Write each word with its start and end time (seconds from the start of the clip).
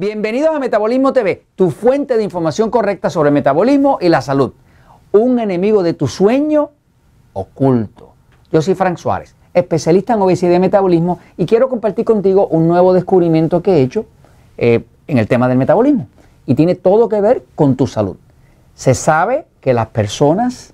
Bienvenidos 0.00 0.56
a 0.56 0.58
Metabolismo 0.58 1.12
TV, 1.12 1.44
tu 1.56 1.70
fuente 1.70 2.16
de 2.16 2.22
información 2.22 2.70
correcta 2.70 3.10
sobre 3.10 3.28
el 3.28 3.34
metabolismo 3.34 3.98
y 4.00 4.08
la 4.08 4.22
salud. 4.22 4.54
Un 5.12 5.38
enemigo 5.38 5.82
de 5.82 5.92
tu 5.92 6.06
sueño 6.08 6.70
oculto. 7.34 8.14
Yo 8.50 8.62
soy 8.62 8.74
Frank 8.74 8.96
Suárez, 8.96 9.36
especialista 9.52 10.14
en 10.14 10.22
obesidad 10.22 10.54
y 10.54 10.58
metabolismo 10.58 11.18
y 11.36 11.44
quiero 11.44 11.68
compartir 11.68 12.06
contigo 12.06 12.46
un 12.46 12.66
nuevo 12.66 12.94
descubrimiento 12.94 13.62
que 13.62 13.72
he 13.72 13.82
hecho 13.82 14.06
eh, 14.56 14.86
en 15.06 15.18
el 15.18 15.28
tema 15.28 15.48
del 15.48 15.58
metabolismo. 15.58 16.08
Y 16.46 16.54
tiene 16.54 16.76
todo 16.76 17.10
que 17.10 17.20
ver 17.20 17.44
con 17.54 17.76
tu 17.76 17.86
salud. 17.86 18.16
Se 18.74 18.94
sabe 18.94 19.44
que 19.60 19.74
las 19.74 19.88
personas 19.88 20.72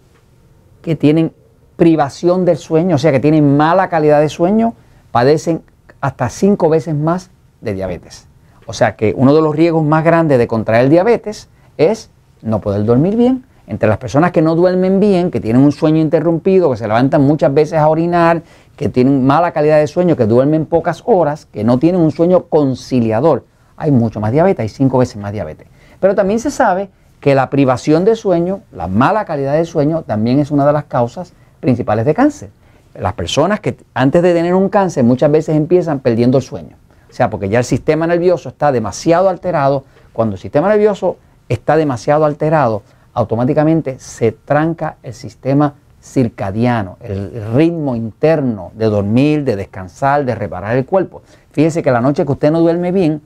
que 0.82 0.94
tienen 0.94 1.32
privación 1.76 2.44
del 2.44 2.58
sueño, 2.58 2.94
o 2.94 2.98
sea, 2.98 3.10
que 3.10 3.18
tienen 3.18 3.56
mala 3.56 3.88
calidad 3.88 4.20
de 4.20 4.28
sueño, 4.28 4.74
padecen 5.10 5.62
hasta 6.00 6.28
cinco 6.28 6.68
veces 6.68 6.94
más 6.94 7.32
de 7.60 7.74
diabetes. 7.74 8.28
O 8.66 8.72
sea 8.72 8.96
que 8.96 9.14
uno 9.16 9.34
de 9.34 9.40
los 9.40 9.54
riesgos 9.54 9.84
más 9.84 10.04
grandes 10.04 10.38
de 10.38 10.46
contraer 10.46 10.88
diabetes 10.88 11.48
es 11.76 12.10
no 12.42 12.60
poder 12.60 12.84
dormir 12.84 13.16
bien. 13.16 13.44
Entre 13.68 13.88
las 13.88 13.98
personas 13.98 14.30
que 14.30 14.42
no 14.42 14.54
duermen 14.54 15.00
bien, 15.00 15.30
que 15.30 15.40
tienen 15.40 15.62
un 15.62 15.72
sueño 15.72 16.00
interrumpido, 16.00 16.70
que 16.70 16.76
se 16.76 16.86
levantan 16.86 17.22
muchas 17.22 17.52
veces 17.52 17.78
a 17.78 17.88
orinar, 17.88 18.42
que 18.76 18.88
tienen 18.88 19.26
mala 19.26 19.52
calidad 19.52 19.78
de 19.78 19.86
sueño, 19.86 20.16
que 20.16 20.26
duermen 20.26 20.66
pocas 20.66 21.02
horas, 21.06 21.46
que 21.46 21.64
no 21.64 21.78
tienen 21.78 22.00
un 22.00 22.12
sueño 22.12 22.44
conciliador, 22.44 23.44
hay 23.76 23.90
mucho 23.90 24.20
más 24.20 24.30
diabetes, 24.30 24.60
hay 24.60 24.68
cinco 24.68 24.98
veces 24.98 25.16
más 25.16 25.32
diabetes. 25.32 25.66
Pero 25.98 26.14
también 26.14 26.38
se 26.38 26.50
sabe 26.50 26.90
que 27.20 27.34
la 27.34 27.50
privación 27.50 28.04
de 28.04 28.14
sueño, 28.14 28.60
la 28.72 28.86
mala 28.86 29.24
calidad 29.24 29.54
de 29.54 29.64
sueño, 29.64 30.02
también 30.02 30.38
es 30.38 30.50
una 30.50 30.66
de 30.66 30.72
las 30.72 30.84
causas 30.84 31.32
principales 31.60 32.04
de 32.04 32.14
cáncer. 32.14 32.50
Las 32.94 33.14
personas 33.14 33.60
que 33.60 33.76
antes 33.94 34.22
de 34.22 34.32
tener 34.32 34.54
un 34.54 34.68
cáncer 34.68 35.02
muchas 35.02 35.30
veces 35.30 35.56
empiezan 35.56 35.98
perdiendo 36.00 36.38
el 36.38 36.44
sueño. 36.44 36.76
Sea, 37.16 37.30
porque 37.30 37.48
ya 37.48 37.60
el 37.60 37.64
sistema 37.64 38.06
nervioso 38.06 38.50
está 38.50 38.70
demasiado 38.70 39.30
alterado. 39.30 39.84
Cuando 40.12 40.34
el 40.34 40.38
sistema 40.38 40.68
nervioso 40.68 41.16
está 41.48 41.74
demasiado 41.78 42.26
alterado, 42.26 42.82
automáticamente 43.14 43.98
se 43.98 44.32
tranca 44.32 44.96
el 45.02 45.14
sistema 45.14 45.72
circadiano, 46.02 46.98
el 47.00 47.54
ritmo 47.54 47.96
interno 47.96 48.70
de 48.74 48.84
dormir, 48.84 49.44
de 49.44 49.56
descansar, 49.56 50.26
de 50.26 50.34
reparar 50.34 50.76
el 50.76 50.84
cuerpo. 50.84 51.22
Fíjese 51.52 51.82
que 51.82 51.90
la 51.90 52.02
noche 52.02 52.26
que 52.26 52.32
usted 52.32 52.50
no 52.50 52.60
duerme 52.60 52.92
bien, 52.92 53.22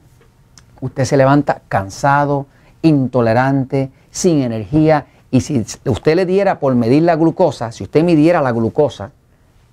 usted 0.81 1.05
se 1.05 1.17
levanta 1.17 1.63
cansado, 1.67 2.47
intolerante, 2.83 3.91
sin 4.13 4.43
energía. 4.43 5.07
Y 5.33 5.41
si 5.41 5.67
usted 5.85 6.15
le 6.15 6.27
diera 6.27 6.61
por 6.61 6.77
medir 6.77 7.03
la 7.03 7.17
glucosa, 7.17 7.73
si 7.73 7.83
usted 7.83 8.05
midiera 8.05 8.41
la 8.41 8.53
glucosa, 8.53 9.11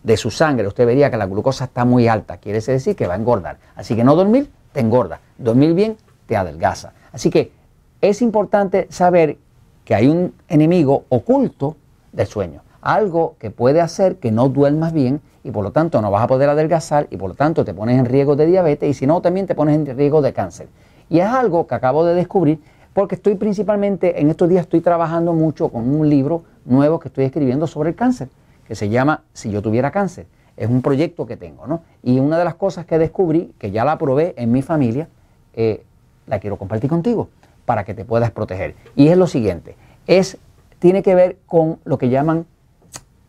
de 0.08 0.16
su 0.16 0.32
sangre, 0.32 0.66
usted 0.66 0.86
vería 0.86 1.12
que 1.12 1.18
la 1.18 1.26
glucosa 1.26 1.66
está 1.66 1.84
muy 1.84 2.08
alta, 2.08 2.38
quiere 2.38 2.62
decir 2.62 2.96
que 2.96 3.08
va 3.08 3.16
a 3.16 3.18
engordar. 3.18 3.58
Así 3.76 3.94
que 3.94 4.06
no 4.06 4.16
dormir 4.16 4.50
te 4.72 4.80
engorda, 4.80 5.20
dormir 5.38 5.74
bien 5.74 5.98
te 6.28 6.38
adelgaza. 6.38 6.94
Así 7.12 7.30
que 7.30 7.52
es 8.00 8.22
importante 8.22 8.88
saber 8.90 9.38
que 9.84 9.96
hay 9.96 10.08
un 10.08 10.34
enemigo 10.48 11.04
oculto 11.10 11.76
del 12.14 12.26
sueño, 12.26 12.62
algo 12.80 13.36
que 13.38 13.52
puede 13.52 13.82
hacer 13.82 14.16
que 14.16 14.32
no 14.32 14.48
duermas 14.48 14.94
bien 14.94 15.20
y 15.44 15.52
por 15.52 15.66
lo 15.66 15.74
tanto 15.74 16.02
no 16.02 16.10
vas 16.10 16.24
a 16.24 16.28
poder 16.28 16.48
adelgazar 16.48 17.08
y 17.10 17.18
por 17.18 17.32
lo 17.32 17.36
tanto 17.36 17.66
te 17.66 17.74
pones 17.74 18.00
en 18.00 18.06
riesgo 18.06 18.38
de 18.38 18.46
diabetes 18.46 18.90
y 18.90 18.94
si 18.94 19.06
no 19.06 19.20
también 19.20 19.46
te 19.46 19.56
pones 19.56 19.76
en 19.76 19.98
riesgo 19.98 20.22
de 20.22 20.32
cáncer. 20.32 20.70
Y 21.10 21.20
es 21.20 21.28
algo 21.28 21.68
que 21.68 21.76
acabo 21.76 22.06
de 22.06 22.16
descubrir 22.16 22.62
porque 22.94 23.16
estoy 23.16 23.36
principalmente, 23.36 24.22
en 24.22 24.30
estos 24.30 24.48
días 24.48 24.62
estoy 24.62 24.80
trabajando 24.80 25.34
mucho 25.34 25.68
con 25.68 25.94
un 25.94 26.10
libro 26.10 26.44
nuevo 26.64 26.98
que 26.98 27.10
estoy 27.10 27.26
escribiendo 27.26 27.68
sobre 27.68 27.90
el 27.90 27.96
cáncer 27.98 28.30
que 28.68 28.76
se 28.76 28.90
llama 28.90 29.24
Si 29.34 29.50
yo 29.50 29.62
tuviera 29.62 29.92
cáncer. 29.92 30.28
Es 30.58 30.70
un 30.70 30.82
proyecto 30.82 31.26
que 31.26 31.38
tengo, 31.38 31.68
¿no? 31.68 31.84
Y 32.04 32.20
una 32.20 32.38
de 32.38 32.44
las 32.44 32.56
cosas 32.56 32.86
que 32.86 32.98
descubrí, 32.98 33.54
que 33.60 33.72
ya 33.72 33.86
la 33.86 33.98
probé 33.98 34.34
en 34.38 34.52
mi 34.52 34.62
familia, 34.62 35.08
eh, 35.54 35.84
la 36.26 36.40
quiero 36.40 36.58
compartir 36.58 36.90
contigo 36.90 37.30
para 37.66 37.84
que 37.86 37.94
te 37.94 38.06
puedas 38.06 38.32
proteger. 38.32 38.76
Y 38.96 39.08
es 39.08 39.18
lo 39.18 39.28
siguiente, 39.28 39.76
es, 40.08 40.38
tiene 40.80 41.04
que 41.04 41.16
ver 41.16 41.38
con 41.46 41.80
lo 41.86 41.98
que 41.98 42.10
llaman 42.10 42.46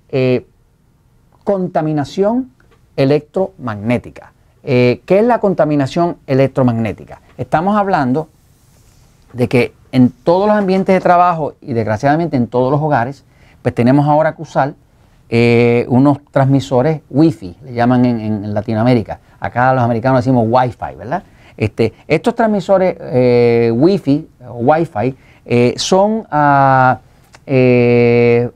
eh, 0.08 0.46
contaminación 1.44 2.50
electromagnética. 2.96 4.32
Eh, 4.64 5.02
¿Qué 5.06 5.20
es 5.20 5.24
la 5.24 5.38
contaminación 5.38 6.16
electromagnética? 6.26 7.20
Estamos 7.36 7.76
hablando 7.76 8.28
de 9.32 9.48
que 9.48 9.72
en 9.92 10.10
todos 10.10 10.48
los 10.48 10.56
ambientes 10.56 10.94
de 10.94 11.00
trabajo 11.00 11.54
y 11.60 11.72
desgraciadamente 11.72 12.36
en 12.36 12.48
todos 12.48 12.70
los 12.70 12.80
hogares, 12.80 13.24
pues 13.62 13.74
tenemos 13.74 14.06
ahora 14.06 14.34
que 14.34 14.42
usar 14.42 14.74
eh, 15.30 15.84
unos 15.90 16.24
transmisores 16.30 17.02
Wi-Fi, 17.10 17.56
le 17.64 17.74
llaman 17.74 18.04
en, 18.06 18.54
Latinoamérica. 18.54 19.20
Acá 19.38 19.74
los 19.74 19.82
americanos 19.82 20.24
decimos 20.24 20.46
Wi-Fi, 20.48 20.94
¿verdad? 20.96 21.22
Este, 21.54 21.92
estos 22.06 22.34
transmisores 22.34 22.96
eh, 22.98 23.70
Wi-Fi, 23.74 24.26
Wi-Fi 24.50 25.16
eh, 25.44 25.74
son 25.76 26.26
ah, 26.30 27.00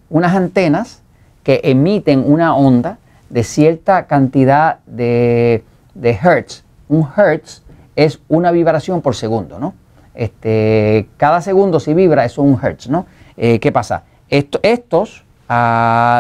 unas 0.09 0.35
antenas 0.35 1.03
que 1.43 1.61
emiten 1.63 2.25
una 2.27 2.57
onda 2.57 2.97
de 3.29 3.45
cierta 3.45 4.07
cantidad 4.07 4.79
de, 4.87 5.63
hertz. 6.03 6.65
Un 6.89 7.07
hertz 7.15 7.63
es 7.97 8.19
una 8.29 8.51
vibración 8.51 9.03
por 9.03 9.15
segundo, 9.15 9.59
¿no? 9.59 9.75
Este, 10.15 11.07
cada 11.19 11.43
segundo 11.43 11.81
si 11.81 11.93
vibra 11.93 12.25
es 12.25 12.39
un 12.39 12.59
hertz, 12.63 12.89
¿no? 12.89 13.05
¿Qué 13.37 13.73
pasa? 13.73 14.05
estos 14.29 15.25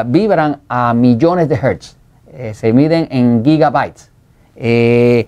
vibran 0.07 0.61
a 0.69 0.95
millones 0.95 1.49
de 1.49 1.55
hertz, 1.55 1.97
eh, 2.33 2.55
se 2.55 2.73
miden 2.73 3.09
en 3.11 3.45
gigabytes. 3.45 4.11
Eh, 4.57 5.27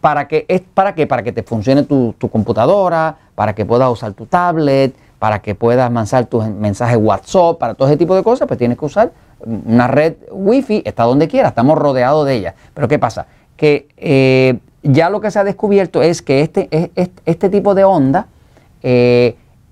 ¿para, 0.00 0.26
que, 0.26 0.44
es, 0.48 0.60
¿Para 0.60 0.94
qué? 0.94 1.06
Para 1.06 1.22
que 1.22 1.32
te 1.32 1.42
funcione 1.42 1.84
tu, 1.84 2.14
computadora, 2.30 3.16
para 3.34 3.54
que 3.54 3.64
puedas 3.64 3.90
usar 3.90 4.12
tu 4.14 4.26
tablet, 4.26 4.94
para 5.18 5.40
que 5.40 5.54
puedas 5.54 5.90
mandar 5.90 6.26
tus 6.26 6.46
mensajes 6.46 6.96
WhatsApp, 6.96 7.58
para 7.58 7.74
todo 7.74 7.88
ese 7.88 7.96
tipo 7.96 8.16
de 8.16 8.22
cosas, 8.22 8.48
pues 8.48 8.58
tienes 8.58 8.78
que 8.78 8.84
usar 8.84 9.12
una 9.40 9.86
red 9.86 10.14
Wi-Fi, 10.30 10.82
está 10.84 11.04
donde 11.04 11.28
quiera, 11.28 11.48
estamos 11.48 11.78
rodeados 11.78 12.26
de 12.26 12.34
ella. 12.34 12.54
Pero 12.74 12.88
¿qué 12.88 12.98
pasa? 12.98 13.26
Que 13.56 13.88
eh, 13.96 14.58
ya 14.82 15.10
lo 15.10 15.20
que 15.20 15.30
se 15.30 15.38
ha 15.38 15.44
descubierto 15.44 16.02
es 16.02 16.22
que 16.22 16.40
este, 16.40 16.68
este, 16.94 17.22
este 17.24 17.48
tipo 17.48 17.74
de 17.74 17.84
onda 17.84 18.26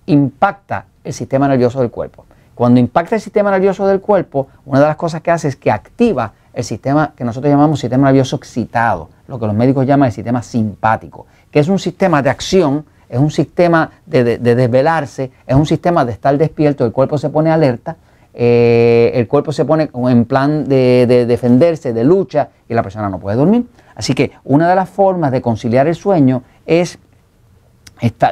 impacta 0.07 0.87
el 1.05 1.13
sistema 1.13 1.49
nervioso 1.49 1.81
del 1.81 1.91
cuerpo. 1.91 2.28
Cuando 2.59 2.81
impacta 2.81 3.15
el 3.15 3.21
sistema 3.21 3.53
nervioso 3.53 3.87
del 3.87 4.01
cuerpo, 4.01 4.49
una 4.67 4.81
de 4.81 4.87
las 4.87 4.97
cosas 4.97 5.23
que 5.23 5.31
hace 5.31 5.47
es 5.47 5.55
que 5.55 5.71
activa 5.71 6.33
el 6.53 6.65
sistema 6.65 7.13
que 7.15 7.23
nosotros 7.23 7.53
llamamos 7.53 7.79
sistema 7.79 8.09
nervioso 8.09 8.35
excitado, 8.35 9.11
lo 9.29 9.39
que 9.39 9.47
los 9.47 9.55
médicos 9.55 9.87
llaman 9.87 10.09
el 10.09 10.13
sistema 10.13 10.43
simpático, 10.43 11.27
que 11.53 11.61
es 11.61 11.69
un 11.69 11.79
sistema 11.79 12.21
de 12.21 12.31
acción, 12.31 12.85
es 13.09 13.21
un 13.21 13.31
sistema 13.31 13.93
de, 14.05 14.39
desvelarse, 14.39 15.31
es 15.47 15.55
un 15.55 15.67
sistema 15.67 16.05
de 16.05 16.11
estar 16.11 16.37
despierto, 16.37 16.85
el 16.85 16.91
cuerpo 16.91 17.17
se 17.17 17.31
pone 17.31 17.53
alerta, 17.53 17.97
eh, 18.35 19.13
el 19.15 19.29
cuerpo 19.29 19.53
se 19.53 19.65
pone 19.65 19.89
en 19.95 20.25
plan 20.25 20.65
de, 20.65 21.07
defenderse, 21.29 21.93
de 21.93 22.03
lucha, 22.03 22.49
y 22.69 22.75
la 22.75 22.83
persona 22.83 23.09
no 23.09 23.21
puede 23.21 23.37
dormir. 23.37 23.67
Así 23.95 24.15
que 24.15 24.33
una 24.43 24.69
de 24.69 24.75
las 24.75 24.89
formas 24.89 25.31
de 25.31 25.41
conciliar 25.41 25.87
el 25.87 25.95
sueño 25.95 26.43
es 26.67 26.99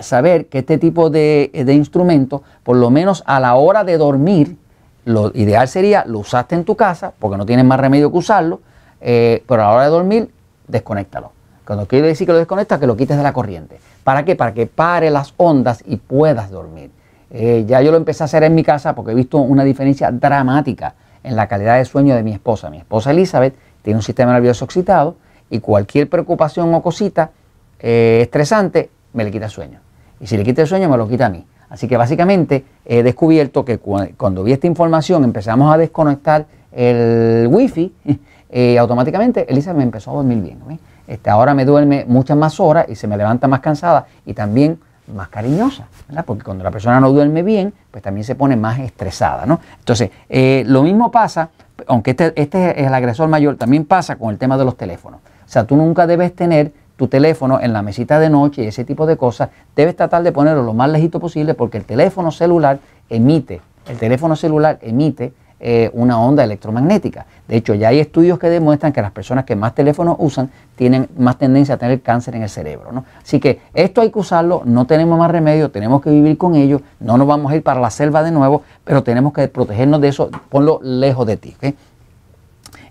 saber 0.00 0.46
que 0.46 0.58
este 0.58 0.78
tipo 0.78 1.10
de, 1.10 1.50
de 1.52 1.74
instrumento, 1.74 2.42
por 2.62 2.76
lo 2.76 2.90
menos 2.90 3.22
a 3.26 3.40
la 3.40 3.54
hora 3.54 3.84
de 3.84 3.98
dormir, 3.98 4.56
lo 5.04 5.30
ideal 5.34 5.68
sería 5.68 6.04
lo 6.06 6.18
usaste 6.20 6.54
en 6.54 6.64
tu 6.64 6.76
casa, 6.76 7.12
porque 7.18 7.36
no 7.36 7.46
tienes 7.46 7.64
más 7.64 7.78
remedio 7.78 8.10
que 8.10 8.18
usarlo, 8.18 8.60
eh, 9.00 9.42
pero 9.46 9.62
a 9.62 9.66
la 9.66 9.72
hora 9.72 9.84
de 9.84 9.90
dormir, 9.90 10.30
desconéctalo. 10.66 11.32
Cuando 11.64 11.86
quiero 11.86 12.06
decir 12.06 12.26
que 12.26 12.32
lo 12.32 12.38
desconectas, 12.38 12.78
que 12.78 12.86
lo 12.86 12.96
quites 12.96 13.16
de 13.16 13.22
la 13.22 13.32
corriente. 13.32 13.78
¿Para 14.04 14.24
qué? 14.24 14.36
Para 14.36 14.54
que 14.54 14.66
pare 14.66 15.10
las 15.10 15.34
ondas 15.36 15.82
y 15.86 15.96
puedas 15.96 16.50
dormir. 16.50 16.90
Eh, 17.30 17.64
ya 17.66 17.82
yo 17.82 17.90
lo 17.90 17.96
empecé 17.96 18.22
a 18.22 18.26
hacer 18.26 18.44
en 18.44 18.54
mi 18.54 18.62
casa 18.62 18.94
porque 18.94 19.12
he 19.12 19.14
visto 19.14 19.38
una 19.38 19.64
diferencia 19.64 20.10
dramática 20.12 20.94
en 21.24 21.34
la 21.34 21.48
calidad 21.48 21.76
de 21.78 21.84
sueño 21.84 22.14
de 22.14 22.22
mi 22.22 22.32
esposa. 22.32 22.70
Mi 22.70 22.78
esposa 22.78 23.10
Elizabeth 23.10 23.54
tiene 23.82 23.98
un 23.98 24.02
sistema 24.02 24.32
nervioso 24.32 24.64
excitado 24.64 25.16
y 25.50 25.58
cualquier 25.58 26.08
preocupación 26.08 26.72
o 26.72 26.82
cosita 26.82 27.30
eh, 27.80 28.20
estresante 28.22 28.90
me 29.16 29.24
le 29.24 29.32
quita 29.32 29.48
sueño. 29.48 29.80
Y 30.20 30.26
si 30.26 30.36
le 30.36 30.44
quita 30.44 30.62
el 30.62 30.68
sueño, 30.68 30.88
me 30.88 30.96
lo 30.96 31.08
quita 31.08 31.26
a 31.26 31.30
mí. 31.30 31.44
Así 31.68 31.88
que 31.88 31.96
básicamente 31.96 32.64
he 32.84 33.02
descubierto 33.02 33.64
que 33.64 33.78
cuando 33.78 34.44
vi 34.44 34.52
esta 34.52 34.66
información 34.66 35.24
empezamos 35.24 35.74
a 35.74 35.78
desconectar 35.78 36.46
el 36.70 37.48
wifi, 37.50 37.92
eh, 38.50 38.78
automáticamente 38.78 39.50
Elisa 39.50 39.74
me 39.74 39.82
empezó 39.82 40.12
a 40.12 40.14
dormir 40.14 40.40
bien. 40.42 40.58
Este, 41.08 41.30
ahora 41.30 41.54
me 41.54 41.64
duerme 41.64 42.04
muchas 42.06 42.36
más 42.36 42.60
horas 42.60 42.86
y 42.88 42.94
se 42.94 43.08
me 43.08 43.16
levanta 43.16 43.48
más 43.48 43.60
cansada 43.60 44.06
y 44.24 44.34
también 44.34 44.78
más 45.14 45.28
cariñosa, 45.28 45.86
porque 46.24 46.42
cuando 46.42 46.64
la 46.64 46.70
persona 46.70 46.98
no 46.98 47.12
duerme 47.12 47.44
bien, 47.44 47.72
pues 47.90 48.02
también 48.02 48.24
se 48.24 48.34
pone 48.34 48.56
más 48.56 48.78
estresada. 48.80 49.46
¿no? 49.46 49.60
Entonces, 49.78 50.10
eh, 50.28 50.64
lo 50.66 50.82
mismo 50.82 51.10
pasa, 51.10 51.50
aunque 51.86 52.10
este, 52.10 52.32
este 52.34 52.80
es 52.80 52.86
el 52.88 52.94
agresor 52.94 53.28
mayor, 53.28 53.56
también 53.56 53.84
pasa 53.84 54.16
con 54.16 54.30
el 54.30 54.38
tema 54.38 54.58
de 54.58 54.64
los 54.64 54.76
teléfonos. 54.76 55.20
O 55.20 55.48
sea, 55.48 55.64
tú 55.64 55.76
nunca 55.76 56.08
debes 56.08 56.34
tener 56.34 56.72
tu 56.96 57.08
teléfono 57.08 57.60
en 57.60 57.72
la 57.72 57.82
mesita 57.82 58.18
de 58.18 58.30
noche 58.30 58.64
y 58.64 58.66
ese 58.66 58.84
tipo 58.84 59.06
de 59.06 59.16
cosas, 59.16 59.50
debes 59.74 59.96
tratar 59.96 60.22
de 60.22 60.32
ponerlo 60.32 60.62
lo 60.62 60.74
más 60.74 60.90
lejito 60.90 61.20
posible 61.20 61.54
porque 61.54 61.78
el 61.78 61.84
teléfono 61.84 62.30
celular 62.30 62.78
emite, 63.08 63.60
el 63.88 63.98
teléfono 63.98 64.34
celular 64.34 64.78
emite 64.82 65.32
eh, 65.58 65.88
una 65.94 66.20
onda 66.20 66.44
electromagnética. 66.44 67.24
De 67.48 67.56
hecho, 67.56 67.72
ya 67.72 67.88
hay 67.88 67.98
estudios 67.98 68.38
que 68.38 68.48
demuestran 68.50 68.92
que 68.92 69.00
las 69.00 69.10
personas 69.10 69.46
que 69.46 69.56
más 69.56 69.74
teléfonos 69.74 70.16
usan 70.18 70.50
tienen 70.74 71.08
más 71.16 71.38
tendencia 71.38 71.76
a 71.76 71.78
tener 71.78 72.02
cáncer 72.02 72.34
en 72.36 72.42
el 72.42 72.50
cerebro. 72.50 72.92
¿no? 72.92 73.06
Así 73.22 73.40
que 73.40 73.60
esto 73.72 74.02
hay 74.02 74.10
que 74.10 74.18
usarlo, 74.18 74.60
no 74.66 74.86
tenemos 74.86 75.18
más 75.18 75.30
remedio, 75.30 75.70
tenemos 75.70 76.02
que 76.02 76.10
vivir 76.10 76.36
con 76.36 76.56
ello, 76.56 76.82
no 77.00 77.16
nos 77.16 77.26
vamos 77.26 77.50
a 77.50 77.56
ir 77.56 77.62
para 77.62 77.80
la 77.80 77.90
selva 77.90 78.22
de 78.22 78.32
nuevo, 78.32 78.64
pero 78.84 79.02
tenemos 79.02 79.32
que 79.32 79.48
protegernos 79.48 80.02
de 80.02 80.08
eso, 80.08 80.28
ponlo 80.50 80.78
lejos 80.82 81.26
de 81.26 81.38
ti. 81.38 81.56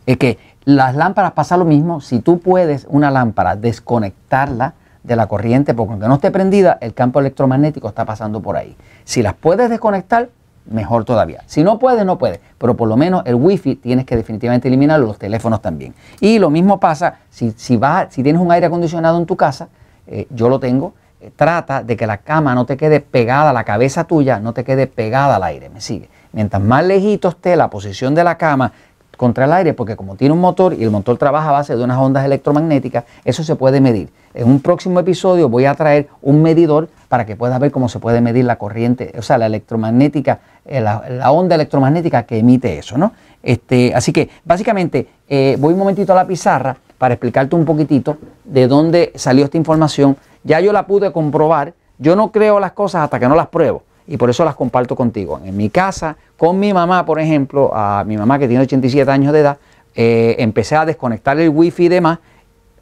Es 0.07 0.17
que 0.17 0.39
las 0.65 0.95
lámparas 0.95 1.31
pasa 1.31 1.57
lo 1.57 1.65
mismo, 1.65 2.01
si 2.01 2.19
tú 2.19 2.39
puedes 2.39 2.85
una 2.89 3.11
lámpara 3.11 3.55
desconectarla, 3.55 4.73
de 5.05 5.15
la 5.15 5.27
corriente, 5.27 5.73
porque 5.73 5.93
aunque 5.93 6.07
no 6.07 6.15
esté 6.15 6.31
prendida, 6.31 6.77
el 6.81 6.93
campo 6.93 7.19
electromagnético 7.19 7.87
está 7.87 8.05
pasando 8.05 8.41
por 8.41 8.57
ahí. 8.57 8.75
Si 9.03 9.21
las 9.21 9.35
puedes 9.35 9.69
desconectar, 9.69 10.29
mejor 10.65 11.05
todavía. 11.05 11.43
Si 11.45 11.63
no 11.63 11.77
puedes, 11.77 12.05
no 12.05 12.17
puedes. 12.17 12.39
Pero 12.57 12.75
por 12.75 12.87
lo 12.87 12.97
menos 12.97 13.21
el 13.25 13.35
wifi 13.35 13.75
tienes 13.75 14.05
que 14.05 14.15
definitivamente 14.15 14.67
eliminarlo, 14.67 15.05
los 15.05 15.19
teléfonos 15.19 15.61
también. 15.61 15.93
Y 16.19 16.39
lo 16.39 16.49
mismo 16.49 16.79
pasa 16.79 17.19
si, 17.29 17.51
si, 17.51 17.77
vas, 17.77 18.07
si 18.13 18.23
tienes 18.23 18.41
un 18.41 18.51
aire 18.51 18.65
acondicionado 18.65 19.19
en 19.19 19.25
tu 19.25 19.35
casa, 19.35 19.69
eh, 20.07 20.27
yo 20.31 20.49
lo 20.49 20.59
tengo, 20.59 20.93
eh, 21.21 21.31
trata 21.35 21.83
de 21.83 21.95
que 21.95 22.07
la 22.07 22.17
cama 22.17 22.55
no 22.55 22.65
te 22.65 22.75
quede 22.75 22.99
pegada, 22.99 23.53
la 23.53 23.63
cabeza 23.63 24.05
tuya 24.05 24.39
no 24.39 24.53
te 24.53 24.63
quede 24.63 24.87
pegada 24.87 25.35
al 25.35 25.43
aire, 25.43 25.69
me 25.69 25.81
sigue. 25.81 26.09
Mientras 26.31 26.61
más 26.61 26.83
lejito 26.83 27.29
esté 27.29 27.55
la 27.55 27.69
posición 27.69 28.15
de 28.15 28.23
la 28.23 28.37
cama 28.37 28.73
contra 29.15 29.45
el 29.45 29.53
aire, 29.53 29.73
porque 29.73 29.95
como 29.95 30.15
tiene 30.15 30.33
un 30.33 30.41
motor 30.41 30.73
y 30.73 30.83
el 30.83 30.91
motor 30.91 31.17
trabaja 31.17 31.49
a 31.49 31.51
base 31.51 31.75
de 31.75 31.83
unas 31.83 31.97
ondas 31.97 32.25
electromagnéticas, 32.25 33.05
eso 33.23 33.43
se 33.43 33.55
puede 33.55 33.81
medir. 33.81 34.09
En 34.33 34.47
un 34.47 34.61
próximo 34.61 34.99
episodio 34.99 35.49
voy 35.49 35.65
a 35.65 35.75
traer 35.75 36.07
un 36.21 36.41
medidor 36.41 36.89
para 37.07 37.25
que 37.25 37.35
puedas 37.35 37.59
ver 37.59 37.71
cómo 37.71 37.89
se 37.89 37.99
puede 37.99 38.21
medir 38.21 38.45
la 38.45 38.57
corriente, 38.57 39.13
o 39.17 39.21
sea, 39.21 39.37
la 39.37 39.45
electromagnética, 39.45 40.39
eh, 40.65 40.81
la, 40.81 41.31
onda 41.31 41.55
electromagnética 41.55 42.23
que 42.23 42.39
emite 42.39 42.77
eso, 42.77 42.97
¿no? 42.97 43.13
Este, 43.41 43.93
así 43.95 44.11
que 44.11 44.29
básicamente 44.43 45.07
eh, 45.27 45.55
voy 45.59 45.73
un 45.73 45.79
momentito 45.79 46.13
a 46.13 46.15
la 46.15 46.27
pizarra 46.27 46.75
para 46.97 47.13
explicarte 47.13 47.55
un 47.55 47.65
poquitito 47.65 48.17
de 48.43 48.67
dónde 48.67 49.11
salió 49.15 49.45
esta 49.45 49.57
información. 49.57 50.17
Ya 50.43 50.59
yo 50.59 50.73
la 50.73 50.85
pude 50.87 51.11
comprobar. 51.11 51.73
Yo 51.97 52.15
no 52.15 52.31
creo 52.31 52.59
las 52.59 52.73
cosas 52.73 53.03
hasta 53.03 53.19
que 53.19 53.27
no 53.27 53.35
las 53.35 53.47
pruebo 53.47 53.83
y 54.07 54.17
por 54.17 54.29
eso 54.29 54.45
las 54.45 54.55
comparto 54.55 54.95
contigo. 54.95 55.39
En 55.43 55.55
mi 55.57 55.69
casa, 55.69 56.17
con 56.37 56.59
mi 56.59 56.73
mamá, 56.73 57.05
por 57.05 57.19
ejemplo, 57.19 57.71
a 57.73 58.03
mi 58.05 58.17
mamá 58.17 58.39
que 58.39 58.47
tiene 58.47 58.63
87 58.63 59.09
años 59.09 59.33
de 59.33 59.39
edad, 59.39 59.57
eh, 59.95 60.35
empecé 60.39 60.75
a 60.75 60.85
desconectar 60.85 61.39
el 61.39 61.49
wifi 61.49 61.85
y 61.85 61.89
demás 61.89 62.19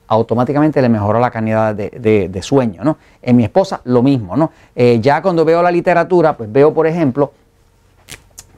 automáticamente 0.08 0.82
le 0.82 0.90
mejoró 0.90 1.20
la 1.20 1.32
calidad 1.32 1.74
de, 1.76 2.40
sueño. 2.42 2.84
¿no? 2.84 2.98
En 3.22 3.36
mi 3.36 3.44
esposa 3.44 3.82
lo 3.86 4.04
mismo. 4.04 4.36
¿no? 4.36 4.52
Eh, 4.76 5.00
ya 5.02 5.22
cuando 5.22 5.46
veo 5.46 5.62
la 5.62 5.72
literatura, 5.72 6.36
pues 6.36 6.52
veo, 6.52 6.74
por 6.74 6.88
ejemplo, 6.88 7.32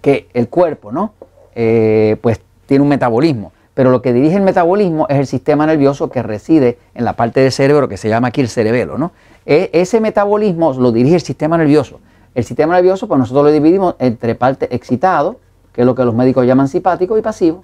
que 0.01 0.27
el 0.33 0.49
cuerpo 0.49 0.91
¿no? 0.91 1.13
Eh, 1.55 2.17
pues 2.21 2.39
tiene 2.65 2.81
un 2.83 2.89
metabolismo. 2.89 3.51
Pero 3.73 3.91
lo 3.91 4.01
que 4.01 4.13
dirige 4.13 4.37
el 4.37 4.43
metabolismo 4.43 5.05
es 5.09 5.17
el 5.17 5.27
sistema 5.27 5.65
nervioso 5.65 6.09
que 6.09 6.23
reside 6.23 6.77
en 6.93 7.03
la 7.03 7.13
parte 7.13 7.41
del 7.41 7.51
cerebro 7.51 7.89
que 7.89 7.97
se 7.97 8.07
llama 8.07 8.29
aquí 8.29 8.39
el 8.39 8.47
cerebelo. 8.47 8.97
¿no? 8.97 9.11
E, 9.45 9.69
ese 9.73 9.99
metabolismo 9.99 10.73
lo 10.73 10.91
dirige 10.91 11.15
el 11.15 11.21
sistema 11.21 11.57
nervioso. 11.57 11.99
El 12.35 12.43
sistema 12.43 12.75
nervioso, 12.75 13.07
pues 13.07 13.17
nosotros 13.17 13.45
lo 13.45 13.51
dividimos 13.51 13.95
entre 13.97 14.35
parte 14.35 14.67
excitado, 14.75 15.37
que 15.71 15.81
es 15.81 15.87
lo 15.87 15.95
que 15.95 16.03
los 16.03 16.13
médicos 16.13 16.45
llaman 16.45 16.67
simpático, 16.67 17.17
y 17.17 17.21
pasivo. 17.21 17.63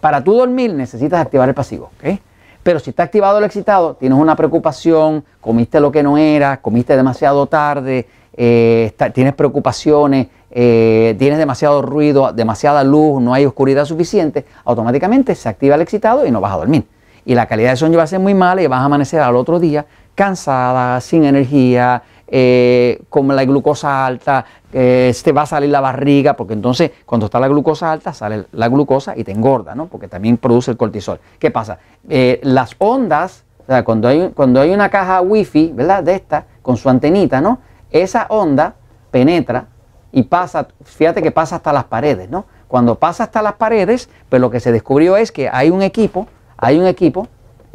Para 0.00 0.22
tú 0.22 0.34
dormir 0.34 0.74
necesitas 0.74 1.20
activar 1.20 1.48
el 1.48 1.54
pasivo. 1.54 1.90
¿okay? 1.98 2.20
Pero 2.64 2.80
si 2.80 2.90
está 2.90 3.04
activado 3.04 3.38
el 3.38 3.44
excitado, 3.44 3.94
tienes 3.94 4.18
una 4.18 4.34
preocupación, 4.34 5.24
comiste 5.40 5.78
lo 5.78 5.92
que 5.92 6.02
no 6.02 6.18
era, 6.18 6.60
comiste 6.60 6.96
demasiado 6.96 7.46
tarde, 7.46 8.08
eh, 8.36 8.92
tienes 9.14 9.34
preocupaciones, 9.34 10.26
eh, 10.50 11.14
tienes 11.18 11.38
demasiado 11.38 11.80
ruido, 11.80 12.32
demasiada 12.32 12.82
luz, 12.82 13.22
no 13.22 13.34
hay 13.34 13.46
oscuridad 13.46 13.84
suficiente, 13.84 14.46
automáticamente 14.64 15.36
se 15.36 15.48
activa 15.48 15.76
el 15.76 15.82
excitado 15.82 16.26
y 16.26 16.32
no 16.32 16.40
vas 16.40 16.54
a 16.54 16.56
dormir. 16.56 16.86
Y 17.24 17.34
la 17.34 17.46
calidad 17.46 17.70
de 17.70 17.76
sueño 17.76 17.98
va 17.98 18.04
a 18.04 18.08
ser 18.08 18.20
muy 18.20 18.34
mala 18.34 18.62
y 18.62 18.66
vas 18.66 18.80
a 18.80 18.84
amanecer 18.84 19.20
al 19.20 19.36
otro 19.36 19.60
día 19.60 19.86
cansada, 20.14 21.00
sin 21.00 21.24
energía, 21.24 22.02
eh, 22.30 23.00
con 23.08 23.34
la 23.34 23.42
glucosa 23.46 24.04
alta, 24.04 24.44
eh, 24.70 25.14
te 25.24 25.32
va 25.32 25.42
a 25.42 25.46
salir 25.46 25.70
la 25.70 25.80
barriga, 25.80 26.34
porque 26.34 26.52
entonces 26.52 26.90
cuando 27.06 27.24
está 27.24 27.40
la 27.40 27.48
glucosa 27.48 27.90
alta 27.90 28.12
sale 28.12 28.44
la 28.52 28.68
glucosa 28.68 29.16
y 29.16 29.24
te 29.24 29.32
engorda, 29.32 29.74
¿no? 29.74 29.86
Porque 29.86 30.08
también 30.08 30.36
produce 30.36 30.70
el 30.70 30.76
cortisol. 30.76 31.20
¿Qué 31.38 31.50
pasa? 31.50 31.78
Eh, 32.06 32.38
las 32.42 32.76
ondas, 32.76 33.44
cuando 33.84 34.08
hay, 34.08 34.70
una 34.70 34.90
caja 34.90 35.22
wifi, 35.22 35.72
¿verdad? 35.74 36.02
De 36.02 36.14
esta, 36.14 36.44
con 36.60 36.76
su 36.76 36.90
antenita, 36.90 37.40
¿no? 37.40 37.60
Esa 37.90 38.26
onda 38.28 38.74
penetra 39.10 39.66
y 40.12 40.24
pasa, 40.24 40.68
fíjate 40.84 41.22
que 41.22 41.30
pasa 41.30 41.56
hasta 41.56 41.72
las 41.72 41.84
paredes, 41.84 42.28
¿no? 42.28 42.44
Cuando 42.66 42.96
pasa 42.96 43.24
hasta 43.24 43.40
las 43.40 43.54
paredes, 43.54 44.10
pues 44.28 44.40
lo 44.40 44.50
que 44.50 44.60
se 44.60 44.70
descubrió 44.70 45.16
es 45.16 45.32
que 45.32 45.48
hay 45.50 45.70
un 45.70 45.80
equipo, 45.80 46.28
hay 46.58 46.78
un 46.78 46.86
equipo 46.86 47.26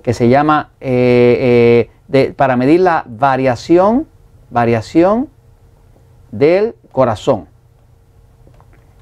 que 0.04 0.14
se 0.14 0.30
llama 0.30 0.70
de, 0.80 1.90
para 2.36 2.56
medir 2.56 2.82
la 2.82 3.04
variación 3.08 4.13
variación 4.54 5.30
del 6.32 6.76
corazón. 6.92 7.48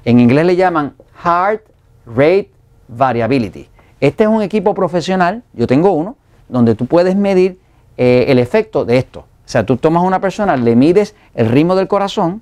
En 0.04 0.18
inglés 0.18 0.46
le 0.46 0.56
llaman 0.56 0.94
Heart 1.22 1.62
Rate 2.06 2.50
Variability. 2.88 3.68
Este 4.00 4.24
es 4.24 4.30
un 4.30 4.42
equipo 4.42 4.74
profesional, 4.74 5.44
yo 5.52 5.66
tengo 5.66 5.92
uno, 5.92 6.16
donde 6.48 6.74
tú 6.74 6.86
puedes 6.86 7.14
medir 7.14 7.60
eh, 7.96 8.24
el 8.28 8.38
efecto 8.38 8.84
de 8.84 8.96
esto. 8.96 9.20
O 9.20 9.48
sea, 9.52 9.64
tú 9.64 9.76
tomas 9.76 10.02
a 10.02 10.06
una 10.06 10.20
persona, 10.20 10.56
le 10.56 10.74
mides 10.74 11.14
el 11.34 11.48
ritmo 11.50 11.76
del 11.76 11.86
corazón, 11.86 12.40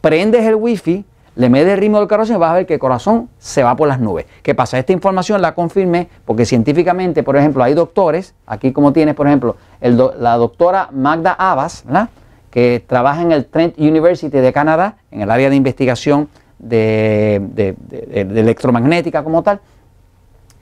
prendes 0.00 0.44
el 0.44 0.54
wifi, 0.54 1.04
le 1.34 1.50
mides 1.50 1.68
el 1.68 1.78
ritmo 1.78 1.98
del 1.98 2.08
corazón 2.08 2.36
y 2.36 2.38
vas 2.38 2.52
a 2.52 2.54
ver 2.54 2.66
que 2.66 2.74
el 2.74 2.80
corazón 2.80 3.28
se 3.38 3.62
va 3.62 3.76
por 3.76 3.88
las 3.88 4.00
nubes. 4.00 4.26
¿Qué 4.42 4.54
pasa? 4.54 4.78
Esta 4.78 4.92
información 4.92 5.42
la 5.42 5.54
confirmé 5.54 6.08
porque 6.24 6.46
científicamente, 6.46 7.22
por 7.22 7.36
ejemplo, 7.36 7.62
hay 7.64 7.74
doctores, 7.74 8.34
aquí 8.46 8.72
como 8.72 8.92
tienes, 8.92 9.14
por 9.16 9.26
ejemplo, 9.26 9.56
la 9.80 10.36
doctora 10.36 10.88
Magda 10.92 11.32
Abbas, 11.32 11.82
¿verdad? 11.84 12.08
Que 12.56 12.82
trabaja 12.86 13.20
en 13.20 13.32
el 13.32 13.44
Trent 13.44 13.78
University 13.78 14.38
de 14.38 14.50
Canadá, 14.50 14.96
en 15.10 15.20
el 15.20 15.30
área 15.30 15.50
de 15.50 15.56
investigación 15.56 16.30
de, 16.58 17.74
electromagnética 18.10 19.22
como 19.22 19.42
tal, 19.42 19.60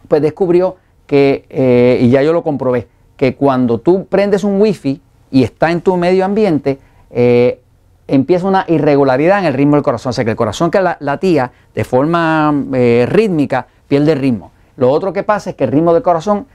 pues 0.08 0.20
descubrió 0.20 0.75
que, 1.06 1.44
eh, 1.49 2.00
y 2.00 2.11
ya 2.11 2.20
yo 2.25 2.32
lo 2.32 2.43
comprobé, 2.43 2.88
que 3.17 3.37
cuando 3.37 3.79
tú 3.79 4.06
prendes 4.06 4.43
un 4.43 4.61
wifi 4.61 5.00
y 5.31 5.44
está 5.44 5.70
en 5.70 5.82
tu 5.82 5.96
medio 5.96 6.25
ambiente, 6.25 6.81
eh, 7.12 7.60
empieza 8.08 8.48
una 8.48 8.65
irregularidad 8.67 9.39
en 9.39 9.44
el 9.44 9.55
ritmo 9.55 9.77
del 9.77 9.84
corazón. 9.84 10.10
O 10.10 10.13
sea 10.15 10.24
que 10.24 10.32
el 10.32 10.36
corazón 10.36 10.72
que 10.72 10.82
latía 10.98 11.53
de 11.77 11.84
forma 11.84 12.53
eh, 12.72 13.06
rítmica 13.08 13.69
pierde 13.86 14.17
ritmo. 14.17 14.51
Lo 14.77 14.91
otro 14.91 15.13
que 15.13 15.22
pasa 15.22 15.51
es 15.51 15.55
que 15.55 15.63
el 15.63 15.70
ritmo 15.70 15.94
del 15.94 16.03
corazón 16.03 16.48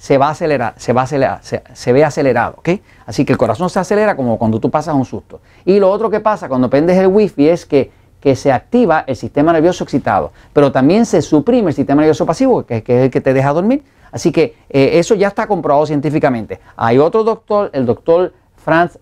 se 0.00 0.16
va 0.16 0.28
a 0.28 0.30
acelerar, 0.30 0.72
se 0.78 0.94
va 0.94 1.02
acelerar, 1.02 1.40
se, 1.42 1.92
ve 1.92 2.02
acelerado, 2.02 2.54
¿ok? 2.56 2.70
Así 3.04 3.26
que 3.26 3.32
el 3.32 3.38
corazón 3.38 3.68
se 3.68 3.80
acelera 3.80 4.16
como 4.16 4.38
cuando 4.38 4.58
tú 4.58 4.70
pasas 4.70 4.94
un 4.94 5.04
susto. 5.04 5.42
Y 5.66 5.78
lo 5.78 5.90
otro 5.90 6.08
que 6.08 6.20
pasa 6.20 6.48
cuando 6.48 6.70
prendes 6.70 6.96
el 6.96 7.06
wifi 7.06 7.50
es 7.50 7.66
que, 7.66 7.90
que 8.18 8.34
se 8.34 8.50
activa 8.50 9.04
el 9.06 9.14
sistema 9.14 9.52
nervioso 9.52 9.84
excitado, 9.84 10.32
pero 10.54 10.72
también 10.72 11.04
se 11.04 11.20
suprime 11.20 11.68
el 11.68 11.74
sistema 11.74 12.00
nervioso 12.00 12.24
pasivo, 12.24 12.64
que, 12.64 12.78
es 12.78 12.88
el 12.88 13.10
que 13.10 13.20
te 13.20 13.34
deja 13.34 13.52
dormir. 13.52 13.82
Así 14.10 14.32
que 14.32 14.56
eh, 14.70 14.92
eso 14.94 15.14
ya 15.16 15.28
está 15.28 15.46
comprobado 15.46 15.84
científicamente. 15.84 16.60
Hay 16.76 16.96
otro 16.96 17.22
doctor, 17.22 17.68
el 17.74 17.84
doctor 17.84 18.32
Franz 18.56 18.98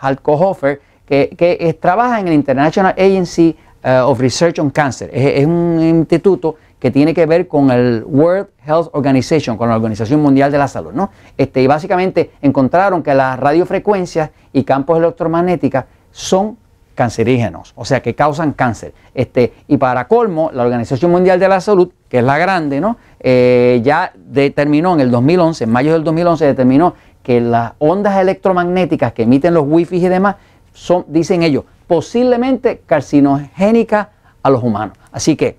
Altkohofer, 0.00 0.80
que, 1.06 1.36
que 1.38 1.78
trabaja 1.80 2.18
en 2.18 2.26
el 2.26 2.34
International 2.34 2.96
Agency 2.98 3.56
eh, 3.84 4.00
of 4.00 4.18
Research 4.18 4.58
on 4.58 4.70
Cancer. 4.70 5.08
es 5.12 5.46
un 5.46 5.78
instituto 5.80 6.56
que 6.78 6.90
tiene 6.90 7.12
que 7.12 7.26
ver 7.26 7.48
con 7.48 7.70
el 7.70 8.04
World 8.06 8.48
Health 8.64 8.90
Organization, 8.92 9.56
con 9.56 9.68
la 9.68 9.76
Organización 9.76 10.20
Mundial 10.20 10.52
de 10.52 10.58
la 10.58 10.68
Salud. 10.68 10.92
¿no? 10.92 11.10
Este, 11.36 11.62
y 11.62 11.66
básicamente 11.66 12.30
encontraron 12.40 13.02
que 13.02 13.14
las 13.14 13.38
radiofrecuencias 13.38 14.30
y 14.52 14.64
campos 14.64 14.98
electromagnéticos 14.98 15.84
son 16.12 16.56
cancerígenos, 16.94 17.74
o 17.76 17.84
sea 17.84 18.02
que 18.02 18.16
causan 18.16 18.52
cáncer. 18.52 18.92
Este, 19.14 19.52
y 19.68 19.76
para 19.76 20.08
colmo, 20.08 20.50
la 20.52 20.64
Organización 20.64 21.12
Mundial 21.12 21.38
de 21.38 21.48
la 21.48 21.60
Salud, 21.60 21.90
que 22.08 22.18
es 22.18 22.24
la 22.24 22.38
grande, 22.38 22.80
¿no? 22.80 22.96
Eh, 23.20 23.80
ya 23.84 24.12
determinó 24.16 24.94
en 24.94 25.00
el 25.00 25.10
2011, 25.12 25.62
en 25.62 25.70
mayo 25.70 25.92
del 25.92 26.02
2011, 26.02 26.44
determinó 26.44 26.94
que 27.22 27.40
las 27.40 27.74
ondas 27.78 28.18
electromagnéticas 28.18 29.12
que 29.12 29.22
emiten 29.22 29.54
los 29.54 29.64
wifi 29.66 29.96
y 29.96 30.08
demás 30.08 30.36
son, 30.72 31.04
dicen 31.06 31.44
ellos, 31.44 31.64
posiblemente 31.86 32.82
carcinogénicas 32.84 34.08
a 34.42 34.50
los 34.50 34.64
humanos. 34.64 34.96
Así 35.12 35.36
que 35.36 35.56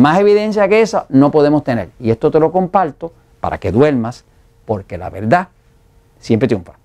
más 0.00 0.18
evidencia 0.18 0.68
que 0.68 0.80
esa 0.80 1.06
no 1.08 1.30
podemos 1.30 1.62
tener. 1.62 1.90
Y 2.00 2.10
esto 2.10 2.30
te 2.30 2.40
lo 2.40 2.50
comparto 2.50 3.12
para 3.40 3.58
que 3.58 3.70
duermas, 3.70 4.24
porque 4.64 4.98
la 4.98 5.10
verdad 5.10 5.48
siempre 6.18 6.48
triunfa. 6.48 6.79